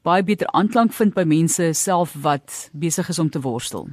baie 0.07 0.23
beter 0.23 0.47
aanklank 0.55 0.93
vind 0.95 1.15
by 1.15 1.25
mense 1.27 1.75
self 1.75 2.15
wat 2.23 2.71
besig 2.73 3.09
is 3.11 3.19
om 3.19 3.31
te 3.31 3.41
worstel? 3.43 3.87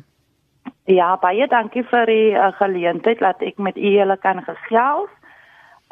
Ja, 0.85 1.17
baie 1.17 1.47
dankie 1.47 1.83
vir 1.89 2.05
die 2.05 2.31
uh, 2.35 2.51
geleentheid 2.59 3.19
dat 3.19 3.41
ek 3.41 3.57
met 3.57 3.77
u 3.77 3.87
hele 3.97 4.17
kan 4.21 4.43
gesels. 4.45 5.09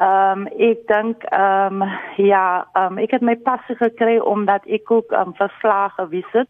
Ehm 0.01 0.45
um, 0.45 0.47
ek 0.57 0.87
dink 0.89 1.23
ehm 1.29 1.81
um, 1.81 1.89
ja, 2.17 2.65
ehm 2.73 2.97
um, 2.97 3.03
ek 3.03 3.11
het 3.17 3.21
my 3.21 3.35
passie 3.35 3.75
gekry 3.75 4.17
omdat 4.19 4.65
ek 4.65 4.91
ook 4.91 5.11
ehm 5.11 5.31
um, 5.31 5.35
verslae 5.37 5.89
gewees 5.97 6.31
het 6.33 6.49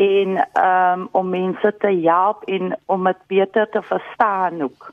en 0.00 0.40
um, 0.64 1.08
om 1.12 1.28
mense 1.28 1.74
te 1.78 1.92
help 2.04 2.44
en 2.44 2.78
om 2.86 3.04
dit 3.04 3.26
beter 3.26 3.68
te 3.68 3.82
verstaan 3.82 4.62
ook. 4.62 4.92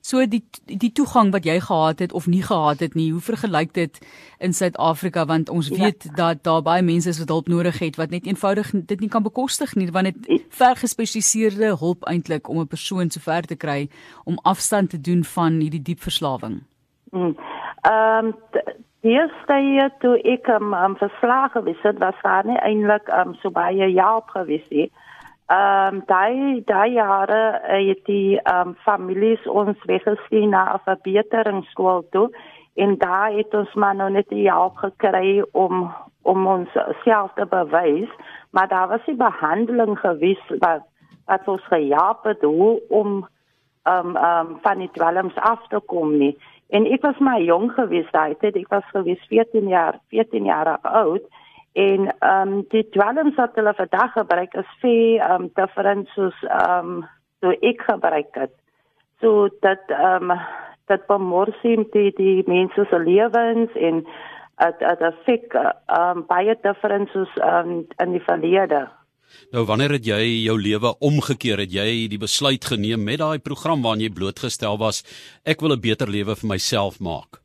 So 0.00 0.24
die 0.26 0.44
die 0.64 0.92
toegang 0.96 1.28
wat 1.32 1.44
jy 1.44 1.58
gehad 1.60 1.98
het 2.00 2.12
of 2.12 2.26
nie 2.26 2.42
gehad 2.42 2.80
het 2.80 2.94
nie, 2.96 3.10
hoe 3.12 3.20
vergelyk 3.20 3.74
dit 3.76 3.98
in 4.38 4.52
Suid-Afrika 4.56 5.26
want 5.28 5.48
ons 5.48 5.68
ja. 5.68 5.76
weet 5.76 6.04
ja. 6.08 6.14
dat 6.14 6.42
daar 6.42 6.62
baie 6.62 6.82
mense 6.82 7.08
is 7.08 7.18
wat 7.18 7.28
hulp 7.28 7.48
nodig 7.48 7.78
het 7.78 7.96
wat 8.00 8.10
net 8.10 8.26
eenvoudig 8.26 8.70
dit 8.72 9.00
nie 9.00 9.08
kan 9.08 9.22
bekostig 9.22 9.74
nie 9.74 9.90
want 9.92 10.08
dit 10.08 10.46
ver 10.48 10.76
gespesialiseerde 10.76 11.76
hulp 11.84 12.08
eintlik 12.08 12.48
om 12.48 12.60
'n 12.60 12.66
persoon 12.66 13.10
so 13.10 13.20
ver 13.20 13.44
te 13.44 13.56
kry 13.56 13.88
om 14.24 14.38
afstand 14.42 14.90
te 14.90 15.00
doen 15.00 15.24
van 15.24 15.60
hierdie 15.60 15.82
diep 15.82 16.00
verslawing. 16.00 16.62
Mm. 17.10 17.36
Ehm 17.80 18.26
um, 18.26 18.34
die 19.00 19.12
eerste 19.16 19.56
jaar 19.74 19.92
toe 20.02 20.16
ek 20.28 20.48
am 20.48 20.72
um, 20.72 20.74
um, 20.74 20.96
verslae 21.00 21.48
gewees 21.54 21.80
het, 21.82 21.98
was 21.98 22.18
daar 22.22 22.46
nie 22.46 22.58
eintlik 22.60 23.08
um, 23.16 23.34
so 23.40 23.50
baie 23.50 23.88
help 23.96 24.28
gewees 24.36 24.66
nie. 24.70 24.90
Ehm 25.50 26.02
daai 26.06 26.62
daai 26.66 26.92
jare 26.94 27.40
uh, 27.58 27.80
het 27.88 28.04
die 28.06 28.38
ehm 28.42 28.68
um, 28.68 28.76
families 28.84 29.46
ons 29.46 29.88
weggestuur 29.90 30.46
na 30.48 30.62
'n 30.74 30.84
verbeteringsskool 30.84 32.04
toe 32.10 32.28
en 32.76 32.98
daar 32.98 33.32
het 33.32 33.54
ons 33.54 33.74
maar 33.74 33.94
nog 33.94 34.10
net 34.10 34.28
die 34.28 34.50
hulp 34.50 34.76
gekry 34.76 35.42
om 35.52 35.90
om 36.22 36.46
ons 36.46 36.68
self 37.04 37.32
te 37.34 37.46
bewys, 37.46 38.08
maar 38.50 38.68
daar 38.68 38.88
was 38.88 39.06
'n 39.06 39.16
behandeling 39.16 39.98
gewees 39.98 40.44
wat 40.58 40.82
wat 41.26 41.48
ons 41.48 41.64
gehelp 41.66 42.24
het 42.24 42.44
om 42.44 43.26
ehm 43.82 44.06
um, 44.06 44.16
ehm 44.16 44.46
um, 44.46 44.58
van 44.62 44.78
die 44.78 44.90
dwelms 44.92 45.34
af 45.34 45.66
te 45.68 45.80
kom 45.86 46.18
nie. 46.18 46.36
En 46.70 46.86
ek 46.86 47.02
was 47.02 47.18
maar 47.18 47.40
jong 47.42 47.72
geweest 47.74 48.12
daai 48.14 48.34
tyd, 48.38 48.56
ek 48.56 48.70
was 48.70 48.86
geweest 48.94 49.26
14 49.26 49.68
jaar, 49.68 49.98
14 50.14 50.44
jaar 50.44 50.76
oud 50.82 51.26
en 51.72 52.08
ehm 52.18 52.52
um, 52.52 52.64
die 52.68 52.88
dwelms 52.90 53.36
wat 53.38 53.54
hulle 53.54 53.74
vandag 53.74 54.12
gebruik 54.12 54.54
is 54.54 54.70
vir 54.82 55.18
ehm 55.18 55.46
um, 55.46 55.50
different 55.54 56.08
soos 56.14 56.38
ehm 56.46 56.90
um, 56.94 57.04
so 57.40 57.54
ek 57.70 57.82
gebruik 57.86 58.34
het. 58.34 58.54
So 59.20 59.48
dat 59.60 59.82
ehm 59.88 60.30
um, 60.30 60.40
dat 60.86 61.06
bemorsim 61.06 61.86
die 61.92 62.10
die 62.16 62.42
mense 62.46 62.86
se 62.90 62.98
lewens 62.98 63.74
en 63.74 64.06
at 64.54 64.82
at 64.82 65.02
affek 65.02 65.54
ehm 65.54 66.18
um, 66.18 66.24
baie 66.26 66.56
different 66.62 67.10
soos 67.10 67.36
ehm 67.36 67.70
um, 67.70 67.86
in 67.96 68.18
die 68.18 68.24
verlede. 68.26 68.88
Nou 69.52 69.64
wanneer 69.66 69.96
het 69.98 70.06
jy 70.06 70.22
jou 70.46 70.56
lewe 70.60 70.94
omgekeer? 71.00 71.58
Het 71.64 71.72
jy 71.72 72.08
die 72.12 72.20
besluit 72.20 72.64
geneem 72.64 73.04
met 73.04 73.18
daai 73.18 73.38
program 73.38 73.82
waarin 73.82 74.04
jy 74.06 74.12
blootgestel 74.14 74.78
was 74.78 75.02
ek 75.44 75.60
wil 75.60 75.72
'n 75.74 75.80
beter 75.80 76.08
lewe 76.08 76.36
vir 76.36 76.48
myself 76.48 77.00
maak? 77.00 77.40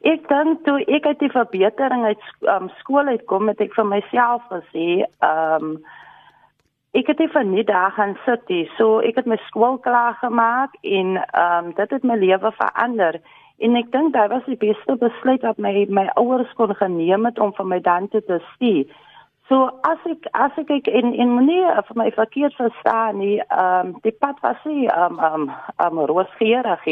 Ek 0.00 0.28
dink 0.28 0.64
toe 0.64 0.80
ek 0.88 1.06
uit 1.06 1.18
die 1.20 1.32
verbetering 1.32 2.04
uit 2.04 2.22
um, 2.48 2.70
skool 2.80 3.06
uitkom 3.12 3.48
het 3.48 3.60
ek 3.60 3.74
vir 3.76 3.84
myself 3.84 4.42
gesê, 4.48 5.04
ehm 5.20 5.64
um, 5.64 5.74
ek 6.92 7.06
het 7.06 7.20
vir 7.32 7.44
nie 7.46 7.62
daar 7.62 7.92
gaan 7.94 8.16
sit 8.24 8.48
nie. 8.48 8.64
So 8.76 8.98
ek 9.06 9.20
het 9.20 9.26
my 9.26 9.36
skool 9.46 9.78
klaar 9.78 10.16
gemaak 10.22 10.72
en 10.82 11.20
ehm 11.20 11.66
um, 11.66 11.74
dit 11.76 11.90
het 11.90 12.02
my 12.04 12.16
lewe 12.16 12.50
verander. 12.56 13.20
En 13.60 13.76
ek 13.76 13.92
dink 13.92 14.12
dit 14.16 14.32
was 14.32 14.44
die 14.48 14.56
beste 14.56 14.96
besluit 14.96 15.42
wat 15.44 15.58
my 15.58 15.86
my 15.88 16.06
ouers 16.16 16.52
kon 16.56 16.74
geneem 16.74 17.28
het 17.28 17.38
om 17.38 17.52
vir 17.52 17.66
my 17.66 17.80
dan 17.80 18.08
te 18.08 18.40
stuur. 18.54 18.86
So 19.50 19.66
as 19.82 19.98
ek 20.06 20.28
as 20.38 20.54
ek 20.62 20.68
kyk 20.68 20.88
in 20.94 21.10
in 21.18 21.32
manier 21.34 21.74
vir 21.88 21.96
my 21.98 22.10
verkeerd 22.14 22.54
verstaan 22.54 23.16
nie, 23.18 23.40
ehm 23.42 23.88
um, 23.88 23.96
die 24.04 24.14
pad 24.14 24.38
was 24.46 24.60
nie 24.64 24.86
ehm 24.86 25.18
um, 25.18 25.48
ehm 25.50 25.98
um, 25.98 26.04
roosgeurig 26.06 26.84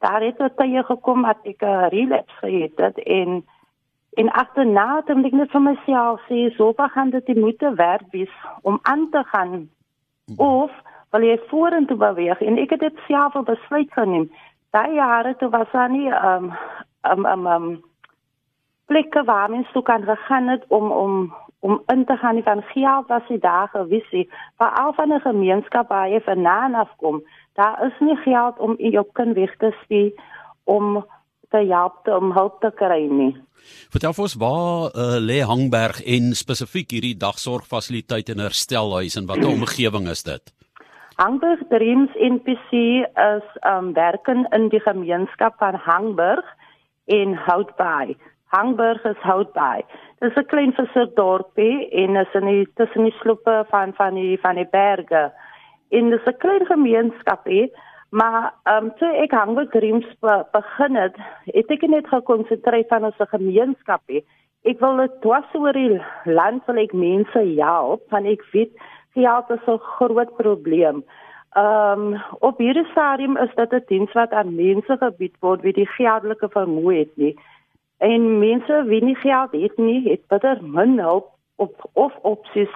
daar 0.00 0.22
het 0.22 0.38
dit 0.38 0.56
tye 0.56 0.82
gekom 0.88 1.22
dat 1.22 1.44
ek 1.44 1.60
'n 1.62 1.88
relapse 1.92 2.38
gehad 2.40 2.78
het 2.80 2.98
en 3.04 3.44
en 4.16 4.30
agterna 4.42 4.86
het 4.96 5.10
ek 5.10 5.32
net 5.32 5.50
vir 5.50 5.60
myself 5.60 6.20
sê 6.28 6.48
so 6.56 6.72
gaan 6.76 7.10
dit 7.10 7.36
moet 7.36 7.60
werk 7.76 8.06
wees 8.10 8.34
om 8.62 8.78
aan 8.82 9.10
te 9.10 9.22
gaan? 9.24 9.68
Of 10.36 10.70
wil 11.10 11.22
jy 11.22 11.38
vorentoe 11.48 11.96
beweeg? 11.96 12.40
En 12.40 12.58
ek 12.58 12.70
het 12.70 12.80
dit 12.80 12.98
self 13.06 13.34
op 13.34 13.46
besluit 13.46 13.92
geneem. 13.92 14.30
Daai 14.70 14.94
jare 14.94 15.36
toe 15.36 15.50
was 15.50 15.70
daar 15.72 15.90
nie 15.90 16.08
um 16.08 16.52
um 17.02 17.26
um, 17.26 17.46
um 17.46 17.84
plekke 18.86 19.24
waar 19.24 19.50
mens 19.50 19.72
toe 19.72 19.82
kan 19.82 20.02
gegaan 20.02 20.48
het 20.48 20.64
om 20.68 20.90
om 20.90 21.34
om 21.60 21.82
in 21.86 22.04
te 22.04 22.16
gaan 22.16 22.42
van 22.42 22.62
geld 22.62 23.06
was 23.06 23.26
die 23.28 23.38
daar 23.38 23.68
gewees 23.68 24.06
het 24.10 24.28
vir 24.58 24.70
al 24.82 24.92
van 24.92 25.12
'n 25.12 25.20
gemeenskap 25.20 25.88
waar 25.88 26.08
jy 26.08 26.20
vanaand 26.20 26.74
afkom 26.74 27.22
daar 27.58 27.86
is 27.86 27.96
nie 28.00 28.16
geld 28.16 28.58
om 28.58 28.74
jou 28.78 29.06
kind 29.12 29.34
weg 29.34 29.56
te 29.56 29.74
stuur 29.84 30.12
om 30.64 31.06
te 31.48 31.56
help 31.56 32.08
om 32.08 32.32
hulp 32.32 32.60
te 32.60 32.70
kry 32.74 33.06
nie. 33.10 33.34
Vertel 33.92 34.14
vir 34.16 34.22
ons 34.22 34.36
waar 34.40 34.92
uh, 34.94 35.18
lê 35.30 35.40
Hangberg 35.42 36.00
en 36.16 36.30
spesifiek 36.38 36.94
hierdie 36.94 37.16
dagsorgfasiliteit 37.16 38.28
en 38.28 38.44
herstelhuis 38.46 39.16
en 39.16 39.26
watter 39.26 39.50
omgewing 39.50 40.08
is 40.08 40.22
dit? 40.22 40.54
Hangberg 41.18 41.64
Dreams 41.72 42.14
NPC 42.14 42.70
is 43.10 43.46
um 43.66 43.92
werken 43.92 44.46
in 44.54 44.68
die 44.70 44.80
gemeenskap 44.80 45.58
van 45.58 45.74
Hangberg 45.74 46.46
in 47.10 47.34
Houtbaai. 47.34 48.14
Hangberg 48.48 49.04
is 49.04 49.20
Houtbaai. 49.22 49.82
Dit 50.18 50.30
is 50.30 50.36
'n 50.36 50.46
klein 50.46 50.72
visdorpie 50.72 51.88
en 51.90 52.16
is 52.16 52.34
in 52.34 52.46
die 52.46 52.68
tussen 52.74 53.04
die 53.04 53.18
slope 53.20 53.64
van 53.68 53.94
van 53.94 54.14
die 54.14 54.38
van 54.40 54.54
die 54.54 54.68
berge. 54.70 55.32
Dis 55.90 56.26
'n 56.26 56.36
klein 56.38 56.66
gemeenskap 56.66 57.44
hè 57.44 57.68
maar 58.10 58.54
ehm 58.64 58.84
um, 58.84 58.92
toe 58.96 59.08
ek 59.22 59.32
hang 59.32 59.54
met 59.54 59.70
dreams 59.70 60.06
be 60.20 60.44
begin 60.52 60.96
het 60.96 61.16
het 61.44 61.70
ek 61.70 61.82
net 61.88 62.06
gekonsentreer 62.08 62.84
van 62.88 63.04
ons 63.04 63.20
gemeenskap 63.32 64.00
hè 64.08 64.22
ek 64.64 64.80
wil 64.80 64.96
dit 64.96 65.20
dwars 65.20 65.54
oor 65.54 65.76
die 65.76 66.00
land 66.24 66.64
wil 66.66 66.80
ek 66.80 66.92
mense 66.92 67.42
help 67.60 68.06
want 68.10 68.26
ek 68.26 68.44
weet 68.52 68.72
geld 69.14 69.50
is 69.50 69.66
'n 69.66 69.78
groot 69.78 70.32
probleem. 70.36 71.04
Ehm 71.56 72.14
um, 72.14 72.20
op 72.40 72.58
hierdie 72.58 72.88
stadium 72.90 73.36
is 73.36 73.54
dit 73.54 73.72
'n 73.72 73.84
diens 73.88 74.12
wat 74.12 74.32
aan 74.32 74.54
mense 74.54 74.96
gebied 74.96 75.36
word 75.40 75.60
wie 75.62 75.72
die 75.72 75.90
geldelike 75.96 76.48
vermoë 76.48 76.98
het 76.98 77.16
nie 77.16 77.36
en 77.98 78.38
mense 78.38 78.84
wie 78.86 79.02
nie 79.04 79.16
geld 79.16 79.52
het 79.52 79.76
nie 79.76 80.02
het 80.10 80.26
bitter 80.28 80.58
min 80.62 80.98
hulp 80.98 81.30
op 81.56 81.90
of 81.92 82.12
opsies 82.22 82.74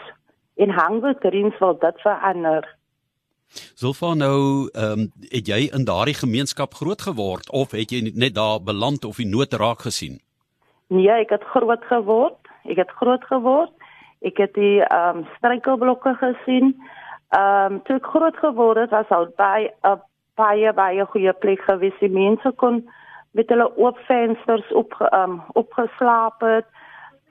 en 0.56 0.70
hang 0.70 1.00
met 1.00 1.20
dreams 1.20 1.58
wil 1.58 1.78
dit 1.78 2.00
verander 2.00 2.66
Sulfa 3.52 4.14
nou, 4.14 4.68
ehm 4.72 4.98
um, 4.98 5.08
het 5.28 5.46
jy 5.46 5.68
in 5.76 5.84
daardie 5.84 6.14
gemeenskap 6.16 6.74
groot 6.74 7.02
geword 7.02 7.50
of 7.50 7.74
het 7.76 7.90
jy 7.92 8.00
net 8.14 8.34
daar 8.34 8.62
beland 8.64 9.04
of 9.04 9.20
die 9.20 9.28
nood 9.28 9.52
raak 9.52 9.84
gesien? 9.84 10.20
Nee, 10.88 11.10
ek 11.10 11.34
het 11.36 11.44
groot 11.52 11.84
geword. 11.90 12.38
Ek 12.64 12.80
het 12.80 12.90
groot 13.00 13.24
geword. 13.28 13.72
Ek 14.24 14.40
het 14.40 14.54
die 14.54 14.80
ehm 14.80 15.20
um, 15.20 15.26
struikelblokke 15.36 16.14
gesien. 16.24 16.72
Ehm 17.36 17.76
um, 17.76 17.82
toe 17.84 17.98
ek 18.00 18.08
groot 18.14 18.40
geword 18.40 18.80
het, 18.80 18.90
was 18.96 19.12
al 19.18 19.28
by 19.36 19.68
'n 19.68 20.00
baie 20.40 20.72
baie 20.72 21.06
goeie 21.12 21.32
plek 21.32 21.60
gewees. 21.68 22.00
Die 22.00 22.08
mense 22.12 22.52
kon 22.56 22.84
met 23.32 23.48
hulle 23.48 23.68
oop 23.76 23.98
vensters 24.08 24.72
op 24.72 24.94
um, 25.12 25.40
opgeslaap 25.52 26.40
het. 26.40 26.66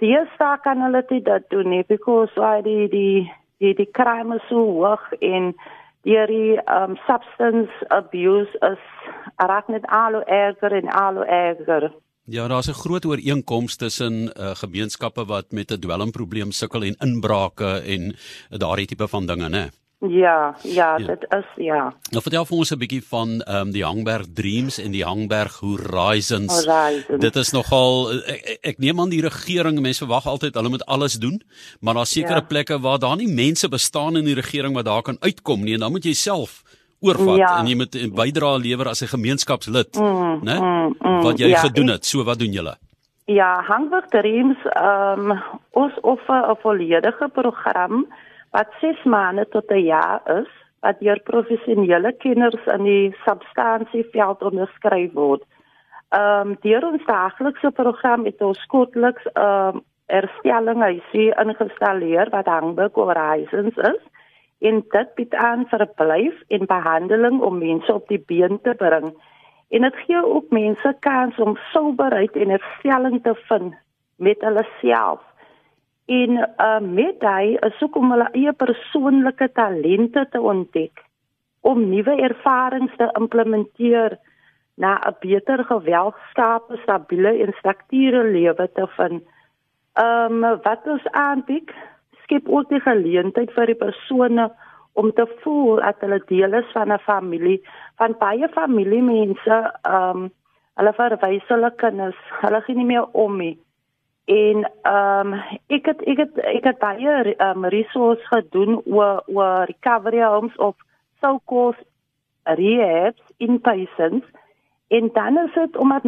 Eerste 0.02 0.58
kan 0.62 0.82
hulle 0.82 1.04
dit 1.08 1.44
doen 1.50 1.70
nie 1.70 1.84
because 1.88 2.34
why 2.36 2.62
die 2.62 2.88
die 2.90 3.32
die 3.62 3.74
die 3.78 3.92
crime 3.92 4.36
is 4.36 4.48
so 4.50 4.64
hoog 4.66 5.04
en 5.20 5.54
deur 6.10 6.28
die 6.28 6.58
um 6.66 6.96
substance 7.06 7.86
abuse 7.90 8.50
is 8.66 8.86
raak 9.38 9.68
net 9.68 9.86
al 9.86 10.24
erger 10.26 10.74
en 10.74 10.90
al 10.90 11.22
erger. 11.26 11.92
Ja, 12.26 12.48
daar's 12.48 12.68
'n 12.70 12.82
groot 12.84 13.06
ooreenkoms 13.06 13.76
tussen 13.76 14.14
uh, 14.14 14.56
gemeenskappe 14.56 15.26
wat 15.26 15.52
met 15.52 15.72
'n 15.72 15.80
dwelmprobleem 15.80 16.52
sukkel 16.52 16.84
en 16.84 16.96
inbrake 16.98 17.82
en 17.86 18.16
daardie 18.50 18.88
tipe 18.88 19.08
van 19.08 19.26
dinge, 19.26 19.50
né? 19.50 19.81
Ja, 20.10 20.56
ja, 20.62 20.98
ja, 20.98 20.98
dit 20.98 21.26
is 21.30 21.46
ja. 21.56 21.94
Nou 22.10 22.22
vertel 22.26 22.46
vir 22.46 22.58
ons 22.58 22.72
'n 22.74 22.78
bietjie 22.78 23.04
van 23.06 23.42
ehm 23.42 23.68
um, 23.68 23.72
die 23.72 23.84
Hangberg 23.86 24.26
Dreams 24.34 24.80
en 24.80 24.92
die 24.92 25.04
Hangberg 25.06 25.60
Horizons. 25.60 26.66
Horizons. 26.66 27.22
Dit 27.22 27.36
is 27.36 27.52
nogal 27.52 28.10
ek, 28.26 28.58
ek 28.62 28.78
neem 28.78 29.00
aan 29.00 29.10
die 29.10 29.22
regering, 29.22 29.78
mense 29.82 30.06
verwag 30.06 30.26
altyd 30.26 30.56
hulle 30.56 30.70
moet 30.70 30.86
alles 30.86 31.20
doen, 31.22 31.42
maar 31.82 31.94
daar's 31.94 32.12
sekere 32.12 32.42
ja. 32.42 32.48
plekke 32.50 32.80
waar 32.80 33.00
daar 33.00 33.16
nie 33.16 33.28
mense 33.28 33.70
bestaan 33.70 34.18
in 34.18 34.26
die 34.26 34.34
regering 34.34 34.74
wat 34.74 34.86
daar 34.86 35.02
kan 35.02 35.18
uitkom 35.20 35.62
nie 35.64 35.74
en 35.74 35.80
dan 35.80 35.92
moet 35.92 36.06
jy 36.06 36.14
self 36.14 36.64
oorvat 37.00 37.38
ja. 37.38 37.60
en 37.60 37.68
jy 37.68 37.76
moet 37.76 37.96
'n 37.96 38.10
bydrae 38.16 38.58
lewer 38.60 38.88
as 38.88 39.02
'n 39.02 39.14
gemeenskapslid, 39.14 39.96
mm, 39.96 40.40
né? 40.42 40.58
Mm, 40.58 40.96
mm, 41.00 41.22
wat 41.22 41.38
jy 41.38 41.48
ja, 41.48 41.60
gedoen 41.60 41.88
het. 41.88 42.06
So 42.06 42.24
wat 42.24 42.40
doen 42.40 42.52
julle? 42.52 42.76
Ja, 43.26 43.62
Hangberg 43.62 44.08
Dreams 44.10 44.58
ehm 44.66 45.32
um, 45.32 45.42
ons 45.72 45.94
offer 46.02 46.50
'n 46.50 46.58
volledige 46.62 47.30
program 47.34 48.08
wat 48.52 48.68
6 48.80 49.04
maande 49.04 49.48
tot 49.50 49.72
'n 49.72 49.84
jaar 49.84 50.22
is 50.40 50.52
wat 50.82 51.00
deur 51.00 51.20
professionele 51.24 52.12
kenners 52.18 52.66
in 52.66 52.84
die 52.84 53.16
substansieveld 53.26 54.42
onderskryf 54.42 55.14
word. 55.14 55.44
Ehm 56.10 56.50
um, 56.50 56.58
deur 56.62 56.86
ons 56.92 57.06
daaglikse 57.06 57.72
program 57.72 58.26
het 58.26 58.42
ons 58.42 58.66
kortliks 58.66 59.26
ehm 59.34 59.76
um, 59.76 59.84
erstelling 60.12 60.82
huisie 60.82 61.30
ingestalleer 61.44 62.30
wat 62.30 62.50
Hangberg 62.52 62.96
Horizons 62.96 63.78
is 63.78 64.02
en 64.60 64.82
dit 64.96 65.14
bied 65.16 65.36
aan 65.36 65.66
verblyf 65.72 66.42
en 66.48 66.66
behandeling 66.66 67.42
om 67.42 67.58
mense 67.58 67.94
op 67.94 68.08
die 68.08 68.24
been 68.28 68.60
te 68.62 68.74
bring. 68.78 69.14
En 69.70 69.82
dit 69.82 69.96
gee 70.06 70.26
ook 70.26 70.50
mense 70.50 70.96
kans 71.00 71.38
om 71.40 71.58
souberheid 71.72 72.36
en 72.36 72.50
herstelling 72.50 73.24
te 73.24 73.36
vind 73.48 73.74
met 74.16 74.42
hulle 74.42 74.66
self 74.82 75.22
en 76.12 76.32
uh, 76.38 76.80
met 76.80 77.24
hy 77.24 77.56
is 77.68 77.82
ook 77.84 77.96
om 77.96 78.12
hulle 78.12 78.28
eie 78.36 78.54
persoonlike 78.54 79.48
talente 79.56 80.26
te 80.34 80.42
ontdek 80.54 81.04
om 81.62 81.84
nuwe 81.92 82.16
ervarings 82.28 82.96
te 82.98 83.08
implementeer 83.20 84.18
na 84.82 84.98
'n 85.08 85.16
beter 85.20 85.64
geweldskape 85.70 86.80
stabiele 86.84 87.32
en 87.44 87.54
strukture 87.60 88.24
lewe 88.24 88.70
te 88.74 88.88
vind. 88.98 89.24
Ehm 89.94 90.44
um, 90.44 90.60
wat 90.64 90.88
ons 90.88 91.08
aanbied 91.12 91.72
skep 92.24 92.50
ook 92.50 92.70
die 92.70 92.80
geleentheid 92.80 93.52
vir 93.52 93.66
die 93.66 93.82
persone 93.86 94.52
om 94.94 95.12
te 95.14 95.28
voel 95.42 95.76
dat 95.76 96.00
hulle 96.00 96.22
deel 96.26 96.54
is 96.54 96.72
van 96.74 96.92
'n 96.94 97.00
familie 97.00 97.62
van 97.96 98.16
baie 98.20 98.48
familiemense 98.50 99.58
ehm 99.82 100.18
um, 100.18 100.32
hulle 100.76 100.94
verwys 100.94 101.48
hulle 101.48 101.72
kinders 101.76 102.20
hulle 102.42 102.62
gee 102.62 102.76
nie 102.76 102.90
meer 102.94 103.06
om 103.12 103.38
nie 103.38 103.58
En 104.32 104.72
ehm 104.82 105.34
um, 105.34 105.40
ek 105.68 105.86
het 105.86 106.02
ek 106.08 106.18
het 106.18 106.38
ek 106.56 106.64
het 106.70 106.78
baie 106.80 107.16
ehm 107.36 107.64
um, 107.64 107.66
resources 107.66 108.28
gedoen 108.28 108.82
oor 108.86 109.24
oor 109.26 109.66
recovery 109.68 110.22
homes 110.24 110.56
of 110.56 110.76
so 111.20 111.40
called 111.46 111.82
rehabs 112.44 113.22
in 113.38 113.62
patients 113.62 114.26
en 114.88 115.10
dan 115.14 115.38
is 115.38 115.54
dit 115.54 115.78
omdat 115.78 116.04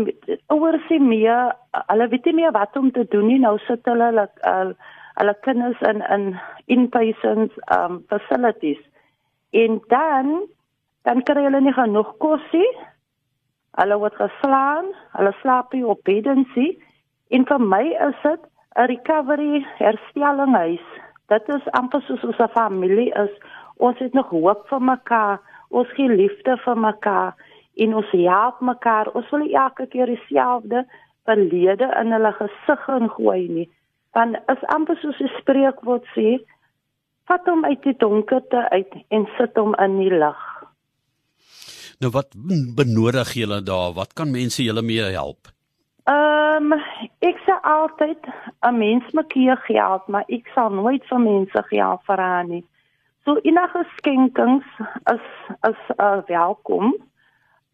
oor 0.48 0.80
sy 0.88 1.00
meer 1.00 1.52
hulle 1.72 2.08
weet 2.08 2.26
nie 2.26 2.34
meer 2.40 2.52
wat 2.56 2.78
om 2.80 2.92
te 2.92 3.06
doen 3.10 3.28
nie. 3.28 3.40
Nou 3.40 3.58
sit 3.68 3.86
hulle 3.92 4.10
hulle 4.14 4.76
hulle 5.20 5.36
kinders 5.46 5.84
in 5.92 6.02
in 6.16 6.26
in 6.66 6.90
patients 6.90 7.60
um 7.78 8.04
facilities. 8.08 8.80
En 9.52 9.82
dan 9.88 10.48
dan 11.02 11.24
kry 11.24 11.44
hulle 11.44 11.62
nie 11.62 11.76
genoeg 11.76 12.16
kos 12.24 12.48
nie 12.52 12.72
hulle 13.82 14.00
word 14.00 14.16
geslaan 14.16 14.92
hulle 15.18 15.36
slaap 15.42 15.74
nie 15.74 15.86
op 15.86 16.04
beddens 16.08 16.56
nie 16.56 16.72
En 17.30 17.46
vir 17.46 17.60
my 17.60 17.86
is 18.08 18.20
dit 18.24 18.40
'n 18.76 18.88
recovery 18.88 19.66
herstellinghuis. 19.78 20.86
Dit 21.28 21.50
is 21.50 21.72
amper 21.72 22.02
soos 22.02 22.24
ons 22.24 22.40
'n 22.40 22.56
familie 22.58 23.12
is. 23.14 23.34
Ons 23.78 24.00
het 24.00 24.14
nog 24.14 24.30
hoop 24.30 24.68
vir 24.68 24.82
mekaar. 24.82 25.40
Ons 25.70 25.88
gee 25.94 26.10
liefde 26.10 26.58
vir 26.58 26.78
mekaar 26.78 27.36
en 27.76 27.96
ons 27.96 28.12
help 28.12 28.60
mekaar. 28.62 29.12
Ons 29.14 29.30
wil 29.30 29.50
elke 29.52 29.86
keer 29.86 30.06
dieselfde 30.06 30.86
verlede 31.24 31.88
in 32.02 32.12
hulle 32.12 32.32
gesig 32.38 32.88
ingooi 32.88 33.48
nie. 33.50 33.70
Want 34.12 34.38
is 34.48 34.66
amper 34.76 34.98
soos 35.02 35.20
'n 35.20 35.32
spreekwoord 35.40 36.06
sê, 36.16 36.40
vat 37.26 37.46
hom 37.46 37.66
uit 37.66 37.84
die 37.84 37.98
donkerte 37.98 38.70
uit 38.70 38.94
en 39.08 39.28
sit 39.38 39.58
hom 39.58 39.76
in 39.76 39.98
die 39.98 40.12
lig. 40.12 40.42
Nou 42.00 42.12
wat 42.12 42.36
benodig 42.76 43.34
julle 43.34 43.62
daar? 43.64 43.94
Wat 43.94 44.14
kan 44.14 44.32
mense 44.32 44.64
julle 44.64 44.82
mee 44.82 45.02
help? 45.02 45.48
Ehm 46.04 46.74
um, 46.74 46.80
ek 47.24 47.40
sê 47.46 47.56
altyd 47.64 48.22
'n 48.68 48.78
mens 48.78 49.12
maak 49.12 49.34
hier 49.34 49.58
geld, 49.58 50.08
maar 50.08 50.24
ek 50.28 50.48
sal 50.56 50.70
nooit 50.70 51.04
vir 51.08 51.20
mense 51.20 51.64
geld 51.70 52.02
vra 52.10 52.42
nie. 52.44 52.64
So 53.24 53.40
enige 53.44 53.86
skenkings 53.98 54.66
is 55.14 55.28
is 55.70 55.82
uh, 55.98 56.22
welkom. 56.28 56.96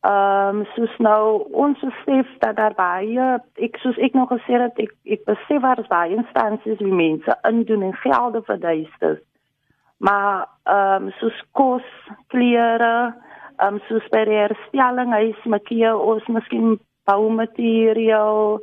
Ehm 0.02 0.60
um, 0.60 0.66
soos 0.76 0.98
nou 0.98 1.48
ons 1.52 1.80
besef 1.80 2.28
dat 2.40 2.56
daar 2.56 2.76
baie 2.78 3.40
ek 3.56 3.78
soos 3.82 3.98
ek 3.98 4.14
nog 4.14 4.30
gesê 4.30 4.62
het 4.62 4.78
ek 4.80 4.94
ek 5.06 5.26
besef 5.26 5.62
daar 5.62 5.80
is 5.80 5.90
baie 5.90 6.16
instansies 6.16 6.80
wie 6.80 6.94
mense 6.94 7.38
indoen 7.50 7.84
en 7.84 7.98
gelde 8.04 8.42
verduister. 8.42 9.20
Maar 9.98 10.48
ehm 10.64 11.04
um, 11.04 11.12
soos 11.20 11.42
kos, 11.52 11.90
klere, 12.28 13.14
ehm 13.58 13.74
um, 13.74 13.82
soos 13.88 14.06
by 14.14 14.24
herstelling 14.30 15.12
huis 15.12 15.44
maak 15.46 15.68
hier 15.68 15.98
ons 15.98 16.28
miskien 16.28 16.80
boumateriaal, 17.10 18.62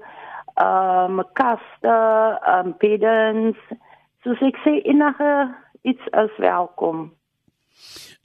ehm 0.56 1.19
um, 1.19 1.25
kaste, 1.32 1.97
ehm 2.47 2.67
um, 2.67 2.75
beddens. 2.79 3.56
Soos 4.25 4.41
ek 4.43 4.58
sê 4.64 4.81
enige 4.85 5.32
iets 5.82 6.06
is 6.25 6.37
welkom. 6.43 7.11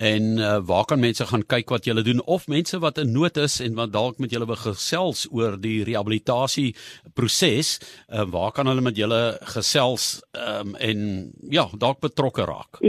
En 0.01 0.38
uh, 0.38 0.57
waar 0.66 0.86
kan 0.89 1.00
mense 1.00 1.25
gaan 1.30 1.44
kyk 1.45 1.69
wat 1.69 1.86
julle 1.86 2.01
doen 2.01 2.22
of 2.25 2.48
mense 2.48 2.80
wat 2.81 2.98
in 2.98 3.12
nood 3.13 3.38
is 3.38 3.60
en 3.62 3.75
wat 3.78 3.92
dalk 3.94 4.18
met 4.18 4.31
julle 4.33 4.56
gesels 4.63 5.28
oor 5.30 5.60
die 5.62 5.83
rehabilitasie 5.86 6.72
proses, 7.13 7.78
uh, 8.10 8.25
waar 8.33 8.51
kan 8.51 8.66
hulle 8.72 8.81
met 8.81 8.98
julle 8.98 9.38
gesels 9.54 10.24
um, 10.33 10.74
en 10.75 11.30
ja, 11.54 11.68
dalk 11.78 12.01
betrokke 12.01 12.48
raak? 12.50 12.81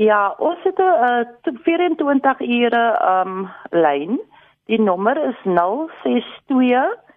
Ja, 0.00 0.34
ons 0.38 0.60
het 0.64 0.78
'n 0.78 1.54
uh, 1.54 1.62
24 1.64 2.40
ure 2.40 2.84
um, 3.08 3.48
lyn. 3.70 4.20
Die 4.66 4.80
nommer 4.80 5.16
is 5.28 5.40
062 5.44 7.09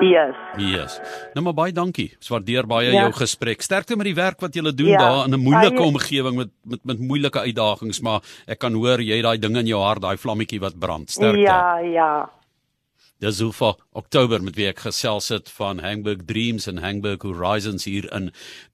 Yes. 0.02 0.38
Yes. 0.58 1.00
Nou 1.34 1.44
maar 1.46 1.56
baie 1.58 1.74
dankie. 1.74 2.12
Swaardeer 2.22 2.68
baie 2.70 2.92
ja. 2.92 3.06
jou 3.06 3.14
gesprek. 3.18 3.62
Sterkte 3.62 3.98
met 3.98 4.10
die 4.10 4.16
werk 4.18 4.42
wat 4.42 4.54
jy 4.56 4.64
doen 4.70 4.94
ja. 4.94 5.00
daar 5.02 5.26
in 5.26 5.34
'n 5.34 5.42
moeilike 5.42 5.78
baie... 5.78 5.88
omgewing 5.88 6.36
met 6.36 6.52
met 6.62 6.80
met 6.84 7.00
moeilike 7.00 7.40
uitdagings, 7.40 8.02
maar 8.02 8.22
ek 8.46 8.60
kan 8.60 8.74
hoor 8.74 9.02
jy 9.02 9.16
het 9.16 9.26
daai 9.26 9.38
ding 9.40 9.58
in 9.58 9.68
jou 9.68 9.82
hart, 9.82 10.02
daai 10.02 10.18
vlammetjie 10.18 10.60
wat 10.60 10.80
brand. 10.80 11.10
Sterkte. 11.10 11.42
Ja, 11.42 11.78
ja. 11.78 12.30
Dis 13.24 13.40
hoe 13.40 13.54
vir 13.56 13.78
Oktober 13.96 14.42
met 14.44 14.58
wie 14.60 14.66
ek 14.68 14.82
gesels 14.84 15.30
het 15.32 15.48
van 15.56 15.80
Hamburg 15.80 16.26
Dreams 16.28 16.66
en 16.68 16.82
Hamburg 16.84 17.22
Horizons 17.24 17.86
hier 17.88 18.10
in 18.12 18.26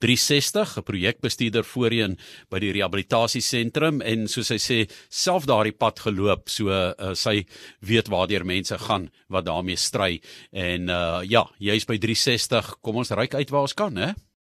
360, 0.01 0.77
'n 0.79 0.83
projekbestuurder 0.87 1.63
voorheen 1.63 2.17
by 2.49 2.59
die 2.59 2.71
rehabilitasiesentrum 2.73 4.01
en 4.01 4.25
soos 4.27 4.49
hy 4.49 4.57
sê, 4.57 4.79
self 5.09 5.45
daardie 5.45 5.77
pad 5.77 5.99
geloop, 5.99 6.49
so 6.49 6.69
uh, 6.73 7.13
sy 7.13 7.45
weet 7.85 8.09
waartoe 8.09 8.43
mense 8.43 8.77
gaan 8.77 9.11
wat 9.29 9.45
daarmee 9.45 9.77
stry 9.77 10.19
en 10.51 10.89
uh, 10.89 11.21
ja, 11.29 11.45
jy's 11.59 11.85
by 11.85 11.99
360, 11.99 12.81
kom 12.81 12.95
ons 12.95 13.11
ryk 13.11 13.35
uit 13.35 13.49
waar 13.51 13.69
ons 13.69 13.77
kan, 13.77 13.95
hè? 13.95 14.13